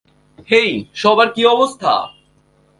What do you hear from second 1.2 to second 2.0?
কী অবস্থা?